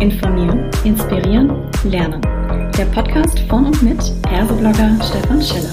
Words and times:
Informieren, 0.00 0.70
Inspirieren, 0.82 1.70
Lernen. 1.84 2.22
Der 2.78 2.86
Podcast 2.86 3.38
von 3.40 3.66
und 3.66 3.82
mit 3.82 4.00
Ergo-Blogger 4.30 4.96
Stefan 5.04 5.42
Schiller. 5.42 5.70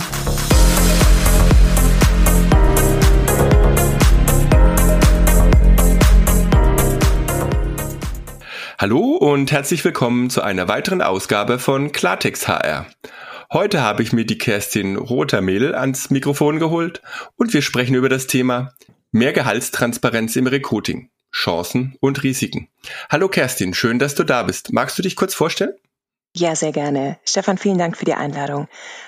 Hallo 8.78 9.16
und 9.16 9.54
herzlich 9.54 9.86
willkommen 9.86 10.30
zu 10.30 10.42
einer 10.42 10.68
weiteren 10.68 11.02
Ausgabe 11.02 11.58
von 11.58 11.94
Klartext 11.94 12.50
HR. 12.50 12.86
Heute 13.54 13.82
habe 13.82 14.04
ich 14.04 14.12
mir 14.12 14.26
die 14.26 14.38
Kerstin 14.38 14.98
Rotermehl 14.98 15.74
ans 15.74 16.10
Mikrofon 16.10 16.60
geholt 16.60 17.02
und 17.38 17.54
wir 17.54 17.62
sprechen 17.62 17.96
über 17.96 18.10
das 18.10 18.28
Thema 18.28 18.74
mehr 19.14 19.32
Gehaltstransparenz 19.32 20.36
im 20.36 20.48
Recruiting. 20.48 21.12
Chancen 21.38 21.96
und 22.00 22.24
Risiken. 22.24 22.68
Hallo 23.10 23.30
Kerstin, 23.30 23.76
schön, 23.76 24.00
dass 24.00 24.16
du 24.16 24.24
da 24.24 24.42
bist. 24.44 24.74
Magst 24.74 24.98
du 24.98 25.04
dich 25.04 25.16
kurz 25.16 25.36
vorstellen? 25.36 25.74
Ja, 26.36 26.56
sehr 26.56 26.72
gerne. 26.72 27.18
Stefan, 27.26 27.58
vielen 27.58 27.78
Dank 27.78 27.96
für 27.96 28.06
die 28.06 28.14
Einladung. 28.14 28.68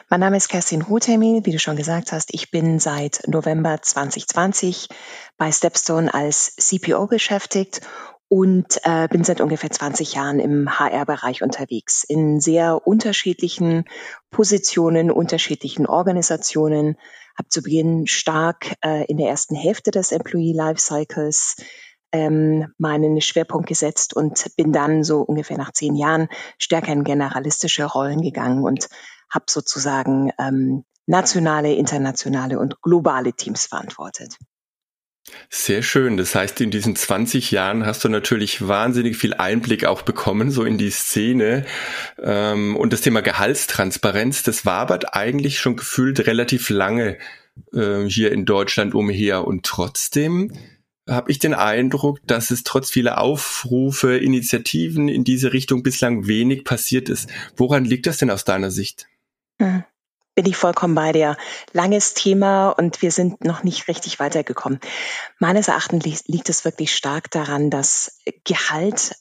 Mein 0.09 0.19
Name 0.19 0.37
ist 0.37 0.47
Kerstin 0.47 0.83
Ruthemil, 0.83 1.45
wie 1.45 1.51
du 1.51 1.59
schon 1.59 1.75
gesagt 1.75 2.11
hast. 2.11 2.33
Ich 2.33 2.51
bin 2.51 2.79
seit 2.79 3.23
November 3.27 3.81
2020 3.81 4.89
bei 5.37 5.51
Stepstone 5.51 6.13
als 6.13 6.55
CPO 6.55 7.07
beschäftigt 7.07 7.81
und 8.27 8.79
äh, 8.83 9.07
bin 9.07 9.23
seit 9.23 9.41
ungefähr 9.41 9.71
20 9.71 10.13
Jahren 10.13 10.39
im 10.39 10.79
HR-Bereich 10.79 11.41
unterwegs, 11.41 12.03
in 12.03 12.39
sehr 12.39 12.85
unterschiedlichen 12.85 13.85
Positionen, 14.29 15.11
unterschiedlichen 15.11 15.87
Organisationen. 15.87 16.95
Habe 17.37 17.49
zu 17.49 17.63
Beginn 17.63 18.05
stark 18.05 18.75
äh, 18.83 19.05
in 19.05 19.17
der 19.17 19.29
ersten 19.29 19.55
Hälfte 19.55 19.91
des 19.91 20.11
Employee 20.11 20.53
Lifecycles 20.53 21.55
ähm, 22.11 22.67
meinen 22.77 23.21
Schwerpunkt 23.21 23.67
gesetzt 23.67 24.15
und 24.15 24.45
bin 24.57 24.71
dann 24.71 25.03
so 25.03 25.21
ungefähr 25.21 25.57
nach 25.57 25.71
zehn 25.71 25.95
Jahren 25.95 26.27
stärker 26.57 26.91
in 26.91 27.03
generalistische 27.03 27.85
Rollen 27.85 28.21
gegangen 28.21 28.63
und 28.63 28.89
habe 29.29 29.45
sozusagen 29.47 30.31
ähm, 30.39 30.83
nationale, 31.05 31.73
internationale 31.73 32.59
und 32.59 32.81
globale 32.81 33.33
Teams 33.33 33.65
verantwortet. 33.65 34.37
Sehr 35.49 35.83
schön. 35.83 36.17
Das 36.17 36.33
heißt, 36.33 36.59
in 36.61 36.71
diesen 36.71 36.95
20 36.95 37.51
Jahren 37.51 37.85
hast 37.85 38.03
du 38.03 38.09
natürlich 38.09 38.67
wahnsinnig 38.67 39.17
viel 39.17 39.33
Einblick 39.33 39.85
auch 39.85 40.01
bekommen, 40.01 40.51
so 40.51 40.63
in 40.63 40.77
die 40.77 40.89
Szene. 40.89 41.65
Ähm, 42.21 42.75
und 42.75 42.93
das 42.93 43.01
Thema 43.01 43.21
Gehaltstransparenz, 43.21 44.43
das 44.43 44.65
wabert 44.65 45.15
eigentlich 45.15 45.59
schon 45.59 45.75
gefühlt 45.75 46.25
relativ 46.25 46.69
lange 46.69 47.17
äh, 47.73 48.03
hier 48.05 48.31
in 48.31 48.45
Deutschland 48.45 48.95
umher. 48.95 49.45
Und 49.45 49.65
trotzdem 49.65 50.51
habe 51.09 51.31
ich 51.31 51.39
den 51.39 51.53
Eindruck, 51.53 52.19
dass 52.25 52.51
es 52.51 52.63
trotz 52.63 52.89
vieler 52.91 53.19
Aufrufe, 53.19 54.17
Initiativen 54.17 55.07
in 55.07 55.23
diese 55.23 55.53
Richtung 55.53 55.83
bislang 55.83 56.27
wenig 56.27 56.63
passiert 56.63 57.09
ist. 57.09 57.29
Woran 57.55 57.85
liegt 57.85 58.07
das 58.07 58.17
denn 58.17 58.31
aus 58.31 58.45
deiner 58.45 58.71
Sicht? 58.71 59.07
Hm. 59.61 59.83
Bin 60.35 60.45
ich 60.45 60.55
vollkommen 60.55 60.95
bei 60.95 61.11
dir. 61.11 61.35
Langes 61.73 62.13
Thema 62.13 62.69
und 62.69 63.01
wir 63.01 63.11
sind 63.11 63.43
noch 63.43 63.63
nicht 63.63 63.89
richtig 63.89 64.19
weitergekommen. 64.19 64.79
Meines 65.37 65.67
Erachtens 65.67 66.23
liegt 66.27 66.47
es 66.47 66.63
wirklich 66.63 66.95
stark 66.95 67.29
daran, 67.29 67.69
dass 67.69 68.21
Gehalt 68.45 69.15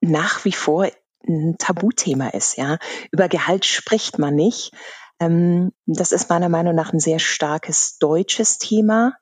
nach 0.00 0.44
wie 0.44 0.52
vor 0.52 0.88
ein 1.26 1.56
Tabuthema 1.58 2.28
ist. 2.28 2.56
Ja, 2.56 2.78
über 3.10 3.28
Gehalt 3.28 3.64
spricht 3.64 4.18
man 4.18 4.36
nicht. 4.36 4.72
Ähm, 5.18 5.72
das 5.86 6.12
ist 6.12 6.30
meiner 6.30 6.48
Meinung 6.48 6.74
nach 6.74 6.92
ein 6.92 7.00
sehr 7.00 7.18
starkes 7.18 7.98
deutsches 7.98 8.58
Thema. 8.58 9.14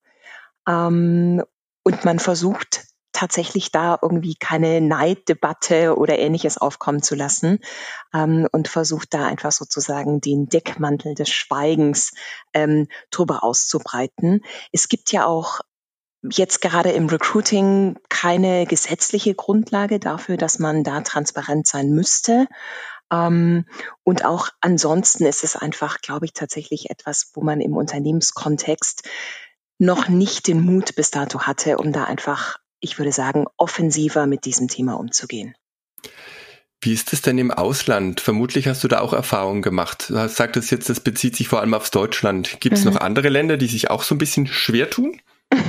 Ähm, 0.69 1.43
und 1.83 2.05
man 2.05 2.19
versucht 2.19 2.85
tatsächlich 3.13 3.71
da 3.71 3.99
irgendwie 4.01 4.35
keine 4.35 4.81
Neiddebatte 4.81 5.97
oder 5.97 6.19
ähnliches 6.19 6.59
aufkommen 6.59 7.03
zu 7.03 7.15
lassen 7.15 7.61
ähm, 8.15 8.49
und 8.53 8.69
versucht 8.69 9.15
da 9.15 9.27
einfach 9.27 9.53
sozusagen 9.53 10.21
den 10.21 10.47
Deckmantel 10.47 11.15
des 11.15 11.29
Schweigens 11.29 12.13
ähm, 12.55 12.89
drüber 13.11 13.45
auszubreiten. 13.45 14.41
Es 14.73 14.89
gibt 14.89 15.13
ja 15.13 15.27
auch 15.27 15.61
jetzt 16.23 16.61
gerade 16.61 16.91
im 16.91 17.07
Recruiting 17.07 17.99
keine 18.09 18.67
gesetzliche 18.67 19.35
Grundlage 19.35 19.99
dafür, 19.99 20.37
dass 20.37 20.59
man 20.59 20.85
da 20.85 21.01
transparent 21.03 21.67
sein 21.67 21.91
müsste. 21.91 22.47
Ähm, 23.13 23.67
und 24.05 24.25
auch 24.25 24.49
ansonsten 24.61 25.27
ist 25.27 25.45
es 25.45 25.57
einfach, 25.57 26.01
glaube 26.01 26.25
ich, 26.25 26.33
tatsächlich 26.33 26.91
etwas, 26.91 27.31
wo 27.35 27.43
man 27.43 27.61
im 27.61 27.77
Unternehmenskontext 27.77 29.09
noch 29.83 30.09
nicht 30.09 30.47
den 30.47 30.61
Mut 30.61 30.95
bis 30.95 31.11
dato 31.11 31.43
hatte, 31.43 31.77
um 31.77 31.93
da 31.93 32.05
einfach, 32.05 32.59
ich 32.81 32.99
würde 32.99 33.13
sagen, 33.13 33.47
offensiver 33.57 34.27
mit 34.27 34.45
diesem 34.45 34.69
Thema 34.69 34.95
umzugehen. 34.95 35.55
Wie 36.81 36.93
ist 36.93 37.13
es 37.13 37.21
denn 37.21 37.39
im 37.39 37.51
Ausland? 37.51 38.21
Vermutlich 38.21 38.69
hast 38.69 38.83
du 38.83 38.89
da 38.89 39.01
auch 39.01 39.13
Erfahrungen 39.13 39.63
gemacht. 39.63 40.07
Du 40.09 40.29
sagtest 40.29 40.71
jetzt, 40.71 40.89
das 40.89 41.01
bezieht 41.01 41.37
sich 41.37 41.49
vor 41.49 41.61
allem 41.61 41.75
aufs 41.75 41.91
Deutschland. 41.91 42.61
Gibt 42.61 42.77
es 42.79 42.85
mhm. 42.85 42.93
noch 42.93 43.01
andere 43.01 43.29
Länder, 43.29 43.57
die 43.57 43.67
sich 43.67 43.91
auch 43.91 44.05
so 44.05 44.15
ein 44.15 44.19
bisschen 44.19 44.47
schwer 44.47 44.89
tun? 44.89 45.21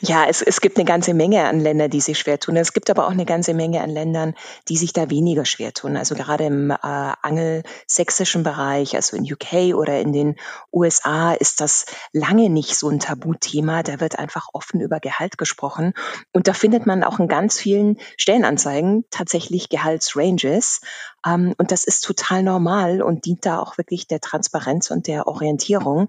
ja, 0.00 0.26
es, 0.28 0.42
es 0.42 0.60
gibt 0.60 0.76
eine 0.76 0.84
ganze 0.84 1.14
Menge 1.14 1.44
an 1.44 1.60
Ländern, 1.60 1.90
die 1.90 2.00
sich 2.00 2.18
schwer 2.18 2.38
tun. 2.38 2.56
Es 2.56 2.72
gibt 2.72 2.90
aber 2.90 3.06
auch 3.06 3.12
eine 3.12 3.24
ganze 3.24 3.54
Menge 3.54 3.82
an 3.82 3.90
Ländern, 3.90 4.34
die 4.68 4.76
sich 4.76 4.92
da 4.92 5.10
weniger 5.10 5.44
schwer 5.44 5.72
tun. 5.72 5.96
Also 5.96 6.14
gerade 6.14 6.44
im 6.44 6.70
äh, 6.70 6.76
angelsächsischen 6.82 8.42
Bereich, 8.42 8.94
also 8.96 9.16
in 9.16 9.24
UK 9.24 9.74
oder 9.74 10.00
in 10.00 10.12
den 10.12 10.36
USA, 10.72 11.32
ist 11.32 11.60
das 11.60 11.86
lange 12.12 12.50
nicht 12.50 12.76
so 12.76 12.88
ein 12.88 13.00
Tabuthema. 13.00 13.82
Da 13.82 14.00
wird 14.00 14.18
einfach 14.18 14.48
offen 14.52 14.80
über 14.80 15.00
Gehalt 15.00 15.38
gesprochen. 15.38 15.92
Und 16.32 16.48
da 16.48 16.52
findet 16.52 16.86
man 16.86 17.04
auch 17.04 17.18
in 17.18 17.28
ganz 17.28 17.58
vielen 17.58 17.98
Stellenanzeigen 18.16 19.04
tatsächlich 19.10 19.68
Gehaltsranges. 19.68 20.80
Ähm, 21.26 21.54
und 21.58 21.70
das 21.70 21.84
ist 21.84 22.02
total 22.04 22.42
normal 22.42 23.02
und 23.02 23.24
dient 23.24 23.46
da 23.46 23.58
auch 23.58 23.78
wirklich 23.78 24.06
der 24.06 24.20
Transparenz 24.20 24.90
und 24.90 25.06
der 25.06 25.26
Orientierung. 25.26 26.08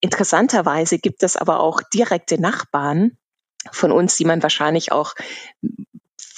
Interessanterweise 0.00 0.98
gibt 0.98 1.22
es 1.22 1.36
aber 1.36 1.60
auch 1.60 1.82
direkte 1.82 2.40
Nachbarn 2.40 3.16
von 3.72 3.92
uns, 3.92 4.16
die 4.16 4.24
man 4.24 4.42
wahrscheinlich 4.42 4.92
auch 4.92 5.14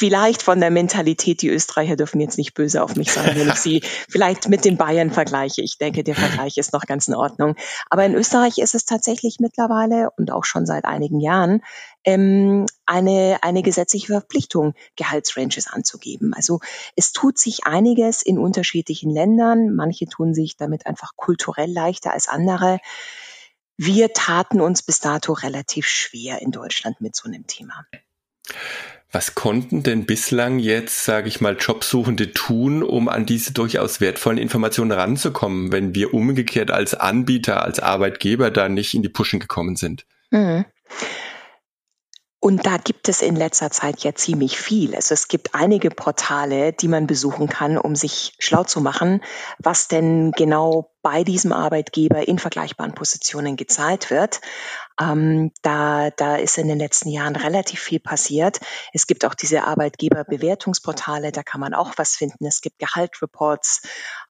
vielleicht 0.00 0.40
von 0.40 0.60
der 0.60 0.70
Mentalität, 0.70 1.42
die 1.42 1.50
Österreicher 1.50 1.94
dürfen 1.94 2.22
jetzt 2.22 2.38
nicht 2.38 2.54
böse 2.54 2.82
auf 2.82 2.96
mich 2.96 3.12
sein, 3.12 3.36
wenn 3.36 3.50
ich 3.50 3.56
sie 3.56 3.82
vielleicht 4.08 4.48
mit 4.48 4.64
den 4.64 4.78
Bayern 4.78 5.10
vergleiche. 5.10 5.60
Ich 5.60 5.76
denke, 5.76 6.02
der 6.02 6.14
Vergleich 6.14 6.56
ist 6.56 6.72
noch 6.72 6.86
ganz 6.86 7.06
in 7.06 7.14
Ordnung. 7.14 7.54
Aber 7.90 8.06
in 8.06 8.14
Österreich 8.14 8.56
ist 8.56 8.74
es 8.74 8.86
tatsächlich 8.86 9.40
mittlerweile 9.40 10.08
und 10.16 10.32
auch 10.32 10.46
schon 10.46 10.64
seit 10.64 10.86
einigen 10.86 11.20
Jahren 11.20 11.60
ähm, 12.04 12.64
eine, 12.86 13.40
eine 13.42 13.62
gesetzliche 13.62 14.06
Verpflichtung, 14.06 14.72
Gehaltsranges 14.96 15.66
anzugeben. 15.66 16.32
Also 16.32 16.60
es 16.96 17.12
tut 17.12 17.38
sich 17.38 17.66
einiges 17.66 18.22
in 18.22 18.38
unterschiedlichen 18.38 19.10
Ländern. 19.10 19.74
Manche 19.74 20.06
tun 20.06 20.32
sich 20.32 20.56
damit 20.56 20.86
einfach 20.86 21.10
kulturell 21.16 21.70
leichter 21.70 22.14
als 22.14 22.26
andere. 22.26 22.78
Wir 23.76 24.14
taten 24.14 24.62
uns 24.62 24.80
bis 24.82 25.00
dato 25.00 25.34
relativ 25.34 25.86
schwer 25.86 26.40
in 26.40 26.52
Deutschland 26.52 27.02
mit 27.02 27.14
so 27.14 27.28
einem 27.28 27.46
Thema. 27.46 27.84
Was 29.12 29.34
konnten 29.34 29.82
denn 29.82 30.06
bislang 30.06 30.60
jetzt, 30.60 31.04
sage 31.04 31.26
ich 31.26 31.40
mal, 31.40 31.56
Jobsuchende 31.56 32.32
tun, 32.32 32.84
um 32.84 33.08
an 33.08 33.26
diese 33.26 33.52
durchaus 33.52 34.00
wertvollen 34.00 34.38
Informationen 34.38 34.92
ranzukommen, 34.92 35.72
wenn 35.72 35.94
wir 35.96 36.14
umgekehrt 36.14 36.70
als 36.70 36.94
Anbieter, 36.94 37.64
als 37.64 37.80
Arbeitgeber 37.80 38.52
da 38.52 38.68
nicht 38.68 38.94
in 38.94 39.02
die 39.02 39.08
Pushen 39.08 39.40
gekommen 39.40 39.74
sind? 39.74 40.06
Mhm. 40.30 40.64
Und 42.42 42.64
da 42.64 42.78
gibt 42.78 43.10
es 43.10 43.20
in 43.20 43.36
letzter 43.36 43.70
Zeit 43.70 44.00
ja 44.00 44.14
ziemlich 44.14 44.58
viel. 44.58 44.94
Also 44.94 45.12
es 45.12 45.28
gibt 45.28 45.54
einige 45.54 45.90
Portale, 45.90 46.72
die 46.72 46.88
man 46.88 47.06
besuchen 47.06 47.50
kann, 47.50 47.76
um 47.76 47.94
sich 47.94 48.32
schlau 48.38 48.64
zu 48.64 48.80
machen, 48.80 49.22
was 49.58 49.88
denn 49.88 50.32
genau 50.32 50.90
bei 51.02 51.22
diesem 51.22 51.52
Arbeitgeber 51.52 52.26
in 52.26 52.38
vergleichbaren 52.38 52.94
Positionen 52.94 53.56
gezahlt 53.56 54.10
wird. 54.10 54.40
Ähm, 55.00 55.52
da, 55.62 56.10
da 56.10 56.36
ist 56.36 56.58
in 56.58 56.68
den 56.68 56.78
letzten 56.78 57.08
Jahren 57.08 57.36
relativ 57.36 57.80
viel 57.80 58.00
passiert. 58.00 58.60
Es 58.92 59.06
gibt 59.06 59.24
auch 59.24 59.34
diese 59.34 59.64
Arbeitgeberbewertungsportale, 59.64 61.32
da 61.32 61.42
kann 61.42 61.60
man 61.60 61.72
auch 61.72 61.92
was 61.96 62.16
finden. 62.16 62.44
Es 62.46 62.60
gibt 62.60 62.78
Gehaltreports. 62.78 63.82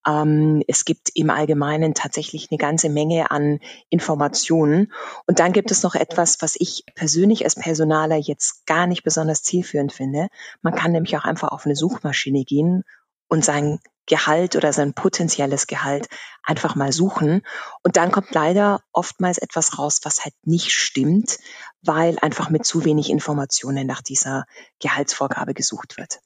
Ähm, 0.06 0.62
es 0.69 0.84
gibt 0.84 1.11
im 1.14 1.31
Allgemeinen 1.31 1.94
tatsächlich 1.94 2.49
eine 2.50 2.58
ganze 2.58 2.88
Menge 2.88 3.31
an 3.31 3.58
Informationen. 3.88 4.93
Und 5.26 5.40
dann 5.40 5.52
gibt 5.52 5.70
es 5.70 5.82
noch 5.82 5.94
etwas, 5.94 6.40
was 6.40 6.55
ich 6.56 6.84
persönlich 6.94 7.44
als 7.44 7.56
Personaler 7.56 8.17
jetzt 8.17 8.64
gar 8.67 8.87
nicht 8.87 9.02
besonders 9.02 9.43
zielführend 9.43 9.93
finde. 9.93 10.28
Man 10.62 10.75
kann 10.75 10.93
nämlich 10.93 11.17
auch 11.17 11.25
einfach 11.25 11.49
auf 11.49 11.67
eine 11.67 11.76
Suchmaschine 11.76 12.44
gehen 12.44 12.84
und 13.28 13.44
sein 13.44 13.81
Gehalt 14.11 14.57
oder 14.57 14.73
sein 14.73 14.93
potenzielles 14.93 15.69
Gehalt 15.69 16.09
einfach 16.43 16.75
mal 16.75 16.93
suchen. 16.93 17.43
Und 17.85 17.97
dann 17.97 18.11
kommt 18.11 18.35
leider 18.35 18.83
oftmals 18.93 19.39
etwas 19.39 19.79
raus, 19.79 20.01
was 20.03 20.25
halt 20.25 20.35
nicht 20.45 20.73
stimmt, 20.73 21.39
weil 21.81 22.19
einfach 22.19 22.51
mit 22.51 22.67
zu 22.67 22.85
wenig 22.85 23.09
Informationen 23.09 23.87
nach 23.87 24.03
dieser 24.03 24.47
Gehaltsvorgabe 24.81 25.55
gesucht 25.55 25.97
wird. 25.97 26.19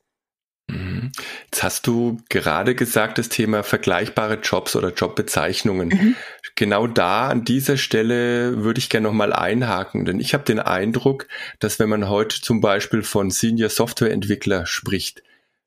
Mhm. 0.67 1.13
Jetzt 1.45 1.63
hast 1.63 1.87
du 1.87 2.17
gerade 2.31 2.75
gesagt, 2.75 3.19
das 3.19 3.29
Thema 3.29 3.63
vergleichbare 3.63 4.41
Jobs 4.43 4.77
oder 4.77 4.95
Jobbezeichnungen. 4.95 5.89
Mhm. 5.89 6.17
Genau 6.55 6.87
da 6.87 7.29
an 7.29 7.45
dieser 7.45 7.77
Stelle 7.77 8.65
würde 8.65 8.79
ich 8.79 8.89
gerne 8.89 9.09
nochmal 9.09 9.35
einhaken, 9.35 10.07
denn 10.07 10.21
ich 10.21 10.33
habe 10.33 10.45
den 10.45 10.59
Eindruck, 10.59 11.29
dass 11.59 11.79
wenn 11.79 11.91
man 11.91 12.09
heute 12.09 12.41
zum 12.41 12.63
Beispiel 12.63 13.03
von 13.03 13.31
Senior 13.31 13.69
Software 13.69 14.11
Entwickler 14.11 14.65
spricht, 14.65 15.23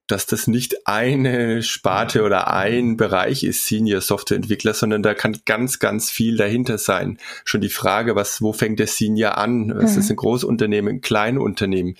dass 0.07 0.25
das 0.25 0.47
nicht 0.47 0.87
eine 0.87 1.61
Sparte 1.61 2.23
oder 2.23 2.51
ein 2.51 2.97
Bereich 2.97 3.43
ist, 3.43 3.65
Senior 3.65 4.01
Softwareentwickler, 4.01 4.73
sondern 4.73 5.03
da 5.03 5.13
kann 5.13 5.39
ganz, 5.45 5.79
ganz 5.79 6.09
viel 6.09 6.37
dahinter 6.37 6.77
sein. 6.77 7.17
Schon 7.43 7.61
die 7.61 7.69
Frage, 7.69 8.15
was, 8.15 8.41
wo 8.41 8.53
fängt 8.53 8.79
der 8.79 8.87
Senior 8.87 9.37
an? 9.37 9.73
Was 9.75 9.93
mhm. 9.93 9.99
ist 9.99 10.09
ein 10.09 10.15
Großunternehmen, 10.15 10.95
ein 10.95 11.01
Kleinunternehmen? 11.01 11.95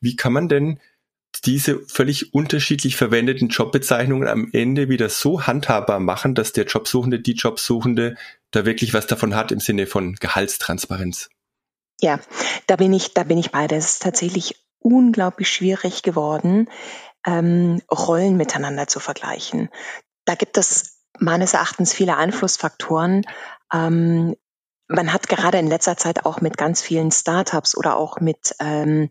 Wie 0.00 0.16
kann 0.16 0.32
man 0.32 0.48
denn 0.48 0.78
diese 1.44 1.80
völlig 1.86 2.32
unterschiedlich 2.32 2.96
verwendeten 2.96 3.48
Jobbezeichnungen 3.48 4.28
am 4.28 4.48
Ende 4.52 4.88
wieder 4.88 5.08
so 5.08 5.46
handhabbar 5.46 6.00
machen, 6.00 6.34
dass 6.34 6.52
der 6.52 6.64
Jobsuchende, 6.64 7.20
die 7.20 7.34
Jobsuchende 7.34 8.16
da 8.50 8.64
wirklich 8.64 8.94
was 8.94 9.06
davon 9.06 9.34
hat 9.34 9.52
im 9.52 9.60
Sinne 9.60 9.86
von 9.86 10.14
Gehaltstransparenz? 10.14 11.28
Ja, 12.00 12.20
da 12.66 12.76
bin 12.76 12.92
ich, 12.92 13.14
da 13.14 13.24
bin 13.24 13.38
ich 13.38 13.50
bei. 13.50 13.66
Das 13.66 13.84
ist 13.86 14.02
tatsächlich 14.02 14.56
unglaublich 14.80 15.50
schwierig 15.50 16.02
geworden, 16.02 16.68
ähm, 17.28 17.82
Rollen 17.90 18.36
miteinander 18.36 18.86
zu 18.86 19.00
vergleichen. 19.00 19.68
Da 20.24 20.34
gibt 20.34 20.56
es 20.56 21.02
meines 21.18 21.52
Erachtens 21.52 21.92
viele 21.92 22.16
Einflussfaktoren. 22.16 23.26
Ähm, 23.72 24.34
man 24.88 25.12
hat 25.12 25.28
gerade 25.28 25.58
in 25.58 25.66
letzter 25.66 25.98
Zeit 25.98 26.24
auch 26.24 26.40
mit 26.40 26.56
ganz 26.56 26.80
vielen 26.80 27.10
Startups 27.10 27.76
oder 27.76 27.98
auch 27.98 28.20
mit 28.20 28.54
ähm, 28.60 29.10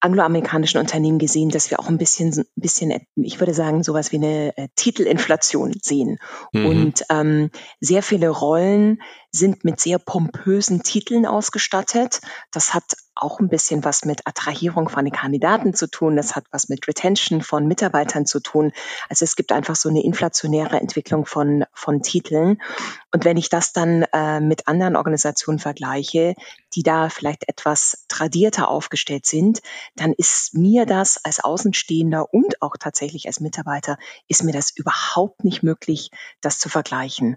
angloamerikanischen 0.00 0.80
Unternehmen 0.80 1.18
gesehen, 1.18 1.48
dass 1.48 1.70
wir 1.70 1.78
auch 1.80 1.88
ein 1.88 1.98
bisschen, 1.98 2.44
bisschen, 2.56 3.06
ich 3.14 3.38
würde 3.40 3.54
sagen, 3.54 3.82
sowas 3.82 4.12
wie 4.12 4.16
eine 4.16 4.56
äh, 4.56 4.68
Titelinflation 4.74 5.72
sehen. 5.80 6.18
Mhm. 6.52 6.66
Und 6.66 7.04
ähm, 7.10 7.50
sehr 7.80 8.02
viele 8.02 8.28
Rollen 8.28 9.00
sind 9.30 9.64
mit 9.64 9.80
sehr 9.80 9.98
pompösen 9.98 10.82
Titeln 10.82 11.26
ausgestattet. 11.26 12.20
Das 12.50 12.74
hat 12.74 12.84
auch 13.16 13.40
ein 13.40 13.48
bisschen 13.48 13.84
was 13.84 14.04
mit 14.04 14.26
Attrahierung 14.26 14.88
von 14.88 15.04
den 15.04 15.12
Kandidaten 15.12 15.74
zu 15.74 15.88
tun. 15.88 16.16
Das 16.16 16.36
hat 16.36 16.44
was 16.50 16.68
mit 16.68 16.86
Retention 16.86 17.40
von 17.40 17.66
Mitarbeitern 17.66 18.26
zu 18.26 18.40
tun. 18.40 18.72
Also 19.08 19.24
es 19.24 19.36
gibt 19.36 19.52
einfach 19.52 19.74
so 19.74 19.88
eine 19.88 20.04
inflationäre 20.04 20.78
Entwicklung 20.78 21.26
von, 21.26 21.64
von 21.72 22.02
Titeln. 22.02 22.60
Und 23.12 23.24
wenn 23.24 23.36
ich 23.36 23.48
das 23.48 23.72
dann 23.72 24.02
äh, 24.12 24.40
mit 24.40 24.68
anderen 24.68 24.96
Organisationen 24.96 25.58
vergleiche, 25.58 26.34
die 26.74 26.82
da 26.82 27.08
vielleicht 27.08 27.48
etwas 27.48 28.04
tradierter 28.08 28.68
aufgestellt 28.68 29.24
sind, 29.24 29.60
dann 29.94 30.12
ist 30.12 30.54
mir 30.54 30.84
das 30.84 31.18
als 31.24 31.42
Außenstehender 31.42 32.32
und 32.32 32.60
auch 32.60 32.76
tatsächlich 32.78 33.26
als 33.26 33.40
Mitarbeiter, 33.40 33.96
ist 34.28 34.44
mir 34.44 34.52
das 34.52 34.70
überhaupt 34.76 35.42
nicht 35.42 35.62
möglich, 35.62 36.10
das 36.42 36.58
zu 36.58 36.68
vergleichen. 36.68 37.36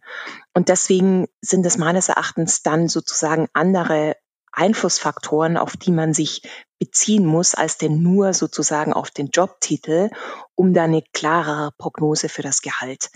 Und 0.54 0.68
deswegen 0.68 1.28
sind 1.42 1.66
es 1.66 1.78
meines 1.78 2.10
Erachtens 2.10 2.64
dann 2.64 2.90
sozusagen 2.90 3.48
andere 3.54 4.18
Einflussfaktoren, 4.60 5.58
auf 5.58 5.78
die 5.78 5.92
man 5.92 6.14
sich 6.14 6.42
beziehen 6.80 7.26
muss, 7.26 7.56
als 7.56 7.78
denn 7.78 8.02
nur 8.02 8.34
sozusagen 8.34 8.94
auf 8.94 9.12
den 9.12 9.28
Jobtitel, 9.28 10.10
um 10.56 10.74
da 10.74 10.84
eine 10.84 11.04
klarere 11.14 11.72
Prognose 11.78 12.30
für 12.30 12.42
das 12.42 12.62
Gehalt 12.62 13.10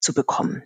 zu 0.00 0.14
bekommen. 0.14 0.62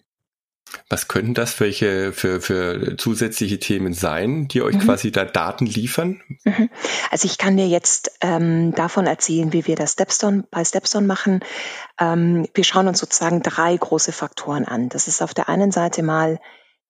Was 0.88 1.08
könnten 1.08 1.34
das 1.34 1.52
für, 1.52 1.64
welche, 1.64 2.12
für, 2.12 2.40
für 2.40 2.96
zusätzliche 2.96 3.58
Themen 3.58 3.92
sein, 3.92 4.46
die 4.46 4.62
euch 4.62 4.76
mhm. 4.76 4.80
quasi 4.80 5.10
da 5.10 5.24
Daten 5.24 5.66
liefern? 5.66 6.22
Mhm. 6.44 6.70
Also 7.10 7.26
ich 7.26 7.38
kann 7.38 7.56
dir 7.56 7.66
jetzt 7.66 8.12
ähm, 8.20 8.72
davon 8.74 9.06
erzählen, 9.06 9.52
wie 9.52 9.66
wir 9.66 9.74
das 9.74 9.92
Stepstone 9.92 10.44
bei 10.50 10.64
Stepstone 10.64 11.06
machen. 11.06 11.40
Ähm, 11.98 12.46
wir 12.54 12.64
schauen 12.64 12.86
uns 12.86 13.00
sozusagen 13.00 13.42
drei 13.42 13.76
große 13.76 14.12
Faktoren 14.12 14.64
an. 14.64 14.88
Das 14.88 15.08
ist 15.08 15.22
auf 15.22 15.34
der 15.34 15.48
einen 15.48 15.72
Seite 15.72 16.02
mal 16.02 16.38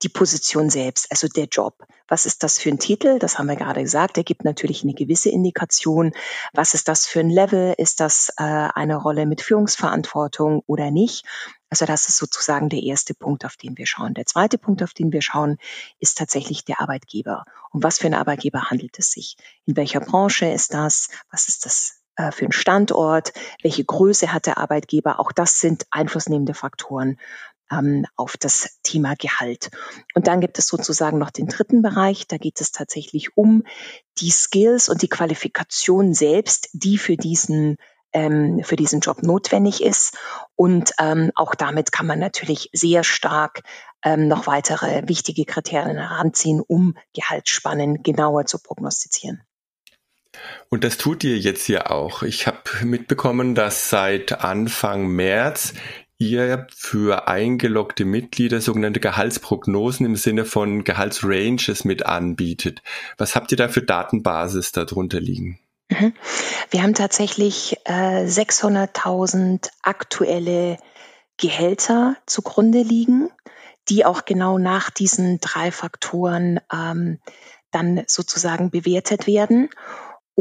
die 0.03 0.09
Position 0.09 0.71
selbst, 0.71 1.11
also 1.11 1.29
der 1.29 1.47
Job. 1.47 1.75
Was 2.09 2.27
ist 2.27 2.43
das 2.43 2.59
für 2.59 2.71
ein 2.71 2.79
Titel? 2.79 3.19
Das 3.19 3.39
haben 3.39 3.47
wir 3.47 3.57
gerade 3.57 3.83
gesagt. 3.83 4.17
Der 4.17 4.25
gibt 4.25 4.45
natürlich 4.45 4.83
eine 4.83 4.95
gewisse 4.95 5.31
Indikation. 5.31 6.13
Was 6.53 6.75
ist 6.75 6.89
das 6.89 7.07
für 7.07 7.21
ein 7.21 7.31
Level? 7.31 7.75
Ist 7.77 8.01
das 8.01 8.31
äh, 8.37 8.43
eine 8.43 8.97
Rolle 8.97 9.27
mit 9.27 9.43
Führungsverantwortung 9.43 10.63
oder 10.67 10.91
nicht? 10.91 11.25
Also 11.69 11.87
das 11.87 12.09
ist 12.09 12.17
sozusagen 12.17 12.69
der 12.69 12.83
erste 12.83 13.15
Punkt, 13.15 13.45
auf 13.45 13.57
den 13.57 13.79
wir 13.79 13.87
schauen. 13.87 14.15
Der 14.15 14.27
zweite 14.27 14.59
Punkt, 14.59 14.83
auf 14.83 14.93
den 14.93 15.13
wir 15.13 15.23
schauen, 15.23 15.59
ist 16.01 16.19
tatsächlich 16.19 16.65
der 16.65 16.81
Arbeitgeber. 16.81 17.45
Um 17.71 17.83
was 17.83 17.99
für 17.99 18.07
einen 18.07 18.15
Arbeitgeber 18.15 18.71
handelt 18.71 18.99
es 18.99 19.13
sich? 19.13 19.37
In 19.67 19.77
welcher 19.77 20.01
Branche 20.01 20.47
ist 20.47 20.75
das? 20.75 21.11
Was 21.31 21.49
ist 21.49 21.65
das 21.65 22.01
äh, 22.17 22.33
für 22.33 22.47
ein 22.47 22.53
Standort? 22.53 23.33
Welche 23.63 23.85
Größe 23.85 24.33
hat 24.33 24.47
der 24.47 24.59
Arbeitgeber? 24.59 25.21
Auch 25.21 25.31
das 25.31 25.61
sind 25.61 25.87
einflussnehmende 25.91 26.55
Faktoren 26.55 27.19
ähm, 27.71 28.07
auf 28.17 28.37
das 28.37 28.79
Thema 28.83 29.15
Gehalt. 29.17 29.71
Und 30.15 30.27
dann 30.27 30.41
gibt 30.41 30.59
es 30.59 30.67
sozusagen 30.67 31.19
noch 31.19 31.31
den 31.31 31.47
dritten 31.47 31.83
Bereich, 31.83 32.27
da 32.27 32.37
geht 32.37 32.61
es 32.61 32.73
tatsächlich 32.73 33.37
um 33.37 33.65
die 34.19 34.31
Skills 34.31 34.89
und 34.89 35.03
die 35.03 35.09
Qualifikation 35.09 36.15
selbst, 36.15 36.69
die 36.73 36.99
für 36.99 37.17
diesen 37.17 37.77
ähm, 38.13 38.63
für 38.65 38.77
diesen 38.77 39.01
Job 39.01 39.23
notwendig 39.23 39.83
ist. 39.83 40.17
Und 40.57 40.93
ähm, 40.99 41.31
auch 41.35 41.55
damit 41.55 41.93
kann 41.93 42.07
man 42.07 42.19
natürlich 42.19 42.69
sehr 42.73 43.05
stark 43.05 43.63
ähm, 44.05 44.29
noch 44.29 44.47
weitere 44.47 45.07
wichtige 45.09 45.45
Kriterien 45.45 45.99
heranziehen, 45.99 46.61
um 46.61 46.97
Gehaltsspannen 47.15 48.03
genauer 48.03 48.47
zu 48.47 48.59
prognostizieren. 48.59 49.43
Und 50.69 50.85
das 50.85 50.97
tut 50.97 51.25
ihr 51.25 51.39
jetzt 51.39 51.69
ja 51.69 51.91
auch. 51.91 52.23
Ich 52.23 52.47
habe 52.47 52.59
mitbekommen, 52.85 53.55
dass 53.55 53.91
seit 53.91 54.33
Anfang 54.41 55.09
März 55.09 55.75
ihr 56.21 56.67
für 56.77 57.29
eingeloggte 57.29 58.05
Mitglieder 58.05 58.61
sogenannte 58.61 59.01
Gehaltsprognosen 59.01 60.05
im 60.07 60.17
Sinne 60.17 60.45
von 60.45 60.85
Gehaltsranges 60.85 61.85
mit 61.85 62.05
anbietet. 62.05 62.83
Was 63.17 63.35
habt 63.35 63.51
ihr 63.51 63.57
da 63.57 63.69
für 63.69 63.83
Datenbasis 63.83 64.71
darunter 64.71 65.19
liegen? 65.19 65.59
Mhm. 65.89 66.13
Wir 66.71 66.83
haben 66.83 66.95
tatsächlich 66.95 67.79
äh, 67.85 68.27
600.000 68.27 69.71
aktuelle 69.83 70.77
Gehälter 71.39 72.17
zugrunde 72.27 72.83
liegen, 72.83 73.31
die 73.89 74.05
auch 74.05 74.27
genau 74.27 74.59
nach 74.59 74.91
diesen 74.91 75.41
drei 75.41 75.73
Faktoren 75.73 76.61
ähm, 76.71 77.19
dann 77.71 78.03
sozusagen 78.07 78.71
bewertet 78.71 79.27
werden. 79.27 79.71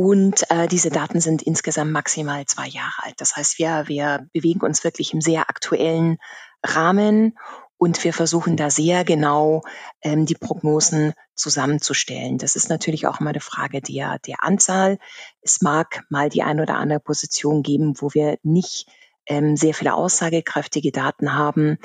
Und 0.02 0.50
äh, 0.50 0.70
diese 0.70 0.92
Daten 0.92 1.20
sind 1.20 1.42
insgesamt 1.42 1.92
maximal 1.92 2.46
zwei 2.46 2.68
Jahre 2.68 3.04
alt. 3.04 3.16
Das 3.18 3.36
heißt, 3.36 3.60
wir, 3.60 3.84
wir 3.88 4.30
bewegen 4.32 4.62
uns 4.62 4.86
wirklich 4.86 5.14
im 5.14 5.20
sehr 5.20 5.50
aktuellen 5.50 6.20
Rahmen 6.66 7.38
und 7.78 8.02
wir 8.06 8.14
versuchen 8.14 8.56
da 8.56 8.70
sehr 8.70 9.04
genau 9.04 9.62
ähm, 10.02 10.26
die 10.26 10.36
Prognosen 10.36 11.12
zusammenzustellen. 11.36 12.38
Das 12.38 12.56
ist 12.56 12.70
natürlich 12.70 13.08
auch 13.08 13.20
immer 13.20 13.32
eine 13.32 13.42
Frage 13.42 13.82
der, 13.82 14.20
der 14.20 14.42
Anzahl. 14.42 15.00
Es 15.42 15.62
mag 15.62 16.06
mal 16.08 16.30
die 16.30 16.44
ein 16.44 16.62
oder 16.62 16.76
andere 16.76 17.02
Position 17.02 17.62
geben, 17.62 17.96
wo 18.00 18.14
wir 18.14 18.38
nicht 18.42 18.88
ähm, 19.26 19.58
sehr 19.58 19.74
viele 19.74 19.96
aussagekräftige 19.96 20.94
Daten 20.94 21.34
haben. 21.34 21.78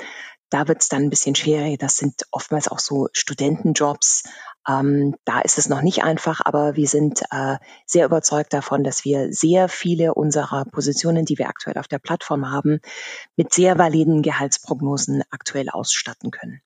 Da 0.49 0.69
wird 0.69 0.81
es 0.81 0.87
dann 0.87 1.03
ein 1.03 1.09
bisschen 1.09 1.35
schwieriger. 1.35 1.75
Das 1.75 1.97
sind 1.97 2.21
oftmals 2.31 2.69
auch 2.69 2.79
so 2.79 3.09
Studentenjobs. 3.11 4.23
Ähm, 4.67 5.15
da 5.25 5.41
ist 5.41 5.57
es 5.57 5.69
noch 5.69 5.81
nicht 5.81 6.03
einfach, 6.03 6.41
aber 6.43 6.75
wir 6.75 6.87
sind 6.87 7.21
äh, 7.31 7.57
sehr 7.85 8.05
überzeugt 8.05 8.53
davon, 8.53 8.83
dass 8.83 9.05
wir 9.05 9.31
sehr 9.31 9.69
viele 9.69 10.13
unserer 10.13 10.65
Positionen, 10.65 11.25
die 11.25 11.37
wir 11.37 11.49
aktuell 11.49 11.77
auf 11.77 11.87
der 11.87 11.99
Plattform 11.99 12.49
haben, 12.49 12.79
mit 13.35 13.53
sehr 13.53 13.77
validen 13.77 14.21
Gehaltsprognosen 14.21 15.23
aktuell 15.29 15.69
ausstatten 15.69 16.31
können. 16.31 16.61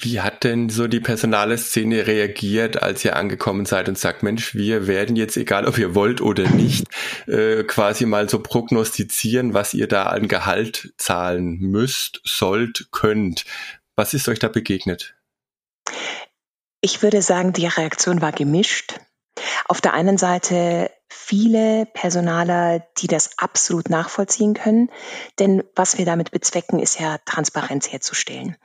Wie 0.00 0.20
hat 0.20 0.44
denn 0.44 0.68
so 0.68 0.88
die 0.88 1.00
personale 1.00 1.56
Szene 1.56 2.06
reagiert, 2.06 2.82
als 2.82 3.04
ihr 3.04 3.16
angekommen 3.16 3.64
seid 3.64 3.88
und 3.88 3.96
sagt, 3.96 4.22
Mensch, 4.22 4.54
wir 4.54 4.86
werden 4.86 5.16
jetzt, 5.16 5.36
egal 5.36 5.66
ob 5.66 5.78
ihr 5.78 5.94
wollt 5.94 6.20
oder 6.20 6.48
nicht, 6.50 6.86
äh, 7.26 7.62
quasi 7.64 8.04
mal 8.04 8.28
so 8.28 8.40
prognostizieren, 8.40 9.54
was 9.54 9.72
ihr 9.72 9.86
da 9.86 10.04
an 10.04 10.28
Gehalt 10.28 10.92
zahlen 10.96 11.58
müsst, 11.58 12.20
sollt, 12.24 12.88
könnt. 12.90 13.44
Was 13.94 14.14
ist 14.14 14.28
euch 14.28 14.40
da 14.40 14.48
begegnet? 14.48 15.14
Ich 16.84 17.00
würde 17.00 17.22
sagen, 17.22 17.54
die 17.54 17.66
Reaktion 17.66 18.20
war 18.20 18.30
gemischt. 18.30 19.00
Auf 19.64 19.80
der 19.80 19.94
einen 19.94 20.18
Seite 20.18 20.90
viele 21.08 21.86
Personaler, 21.86 22.86
die 22.98 23.06
das 23.06 23.38
absolut 23.38 23.88
nachvollziehen 23.88 24.52
können. 24.52 24.90
Denn 25.38 25.64
was 25.74 25.96
wir 25.96 26.04
damit 26.04 26.30
bezwecken, 26.30 26.78
ist 26.78 27.00
ja 27.00 27.16
Transparenz 27.24 27.90
herzustellen. 27.90 28.58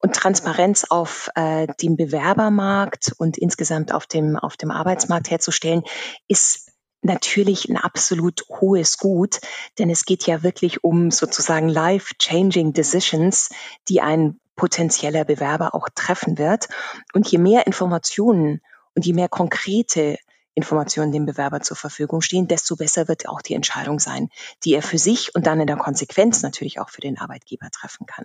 Und 0.00 0.14
Transparenz 0.14 0.84
auf 0.90 1.30
äh, 1.34 1.66
dem 1.80 1.96
Bewerbermarkt 1.96 3.14
und 3.16 3.38
insgesamt 3.38 3.94
auf 3.94 4.06
dem, 4.06 4.36
auf 4.36 4.58
dem 4.58 4.70
Arbeitsmarkt 4.70 5.30
herzustellen, 5.30 5.82
ist 6.28 6.72
natürlich 7.00 7.70
ein 7.70 7.78
absolut 7.78 8.44
hohes 8.50 8.98
Gut, 8.98 9.40
denn 9.78 9.88
es 9.88 10.04
geht 10.04 10.26
ja 10.26 10.42
wirklich 10.42 10.84
um 10.84 11.10
sozusagen 11.10 11.70
life-changing 11.70 12.74
decisions, 12.74 13.48
die 13.88 14.02
ein 14.02 14.41
potenzieller 14.56 15.24
Bewerber 15.24 15.74
auch 15.74 15.88
treffen 15.94 16.38
wird. 16.38 16.68
Und 17.12 17.30
je 17.30 17.38
mehr 17.38 17.66
Informationen 17.66 18.60
und 18.94 19.06
je 19.06 19.12
mehr 19.12 19.28
konkrete 19.28 20.18
Informationen 20.54 21.12
dem 21.12 21.26
Bewerber 21.26 21.60
zur 21.60 21.76
Verfügung 21.76 22.20
stehen, 22.20 22.48
desto 22.48 22.76
besser 22.76 23.08
wird 23.08 23.28
auch 23.28 23.40
die 23.40 23.54
Entscheidung 23.54 23.98
sein, 23.98 24.28
die 24.64 24.74
er 24.74 24.82
für 24.82 24.98
sich 24.98 25.34
und 25.34 25.46
dann 25.46 25.60
in 25.60 25.66
der 25.66 25.76
Konsequenz 25.76 26.42
natürlich 26.42 26.78
auch 26.78 26.90
für 26.90 27.00
den 27.00 27.18
Arbeitgeber 27.18 27.70
treffen 27.70 28.06
kann. 28.06 28.24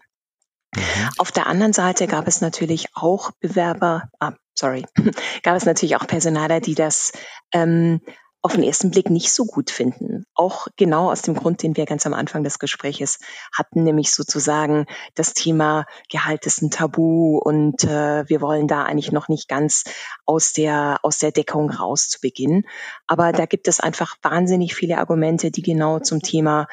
Mhm. 0.76 1.10
Auf 1.18 1.32
der 1.32 1.48
anderen 1.48 1.74
Seite 1.74 2.08
gab 2.08 2.28
es 2.28 2.42
natürlich 2.42 2.88
auch 2.94 3.32
Bewerber, 3.40 4.10
ah, 4.20 4.34
sorry, 4.54 4.86
gab 5.44 5.56
es 5.56 5.66
natürlich 5.66 5.96
auch 5.96 6.08
Personaler, 6.08 6.60
die 6.60 6.76
das 6.76 7.14
ähm, 7.54 8.02
auf 8.48 8.54
den 8.54 8.64
ersten 8.64 8.92
Blick 8.92 9.10
nicht 9.10 9.34
so 9.34 9.44
gut 9.44 9.70
finden. 9.72 10.26
Auch 10.34 10.68
genau 10.78 11.12
aus 11.12 11.22
dem 11.22 11.36
Grund, 11.36 11.64
den 11.64 11.76
wir 11.76 11.86
ganz 11.86 12.06
am 12.06 12.14
Anfang 12.14 12.46
des 12.46 12.60
Gespräches 12.60 13.20
hatten, 13.52 13.84
nämlich 13.84 14.12
sozusagen 14.12 14.86
das 15.16 15.34
Thema 15.34 15.86
Gehalt 16.10 16.46
ist 16.46 16.62
ein 16.62 16.72
Tabu 16.72 17.40
und 17.40 17.84
äh, 17.84 18.24
wir 18.30 18.40
wollen 18.40 18.70
da 18.70 18.84
eigentlich 18.84 19.12
noch 19.12 19.28
nicht 19.28 19.50
ganz 19.50 19.84
aus 20.26 20.54
der, 20.54 21.00
aus 21.04 21.20
der 21.20 21.34
Deckung 21.34 21.70
raus 21.70 22.08
zu 22.08 22.22
Beginn. 22.22 22.64
Aber 23.06 23.34
da 23.34 23.46
gibt 23.46 23.68
es 23.68 23.82
einfach 23.82 24.16
wahnsinnig 24.22 24.76
viele 24.76 24.98
Argumente, 24.98 25.52
die 25.52 25.62
genau 25.62 26.00
zum 26.00 26.22
Thema 26.22 26.68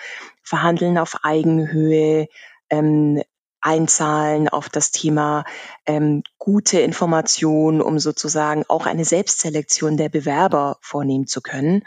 Verhandeln 0.45 0.97
auf 0.97 1.25
Eigenhöhe, 1.25 2.29
ähm, 2.71 3.21
einzahlen 3.65 4.49
auf 4.49 4.69
das 4.69 4.91
Thema 4.91 5.45
ähm, 5.87 6.23
gute 6.39 6.81
Information, 6.81 7.81
um 7.81 7.99
sozusagen 7.99 8.65
auch 8.69 8.85
eine 8.85 9.07
Selbstselektion 9.07 9.97
der 9.97 10.11
Bewerber 10.11 10.77
vornehmen 10.83 11.27
zu 11.27 11.41
können. 11.41 11.83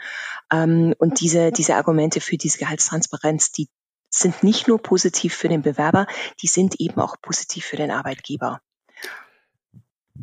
Ähm, 0.52 0.94
und 0.98 1.20
diese, 1.20 1.52
diese 1.52 1.76
Argumente 1.76 2.20
für 2.20 2.36
diese 2.36 2.58
Gehaltstransparenz, 2.58 3.52
die 3.52 3.68
sind 4.10 4.42
nicht 4.42 4.66
nur 4.66 4.82
positiv 4.82 5.34
für 5.34 5.48
den 5.48 5.62
Bewerber, 5.62 6.06
die 6.42 6.48
sind 6.48 6.80
eben 6.80 7.00
auch 7.00 7.16
positiv 7.22 7.64
für 7.64 7.76
den 7.76 7.92
Arbeitgeber. 7.92 8.60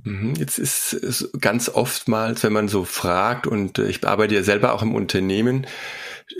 Mhm, 0.03 0.35
jetzt 0.35 0.59
ist 0.59 0.93
es 0.93 1.29
ganz 1.39 1.69
oftmals, 1.69 2.43
wenn 2.43 2.53
man 2.53 2.67
so 2.67 2.83
fragt, 2.83 3.47
und 3.47 3.79
äh, 3.79 3.87
ich 3.87 4.05
arbeite 4.05 4.35
ja 4.35 4.43
selber 4.43 4.73
auch 4.73 4.81
im 4.81 4.93
Unternehmen, 4.93 5.65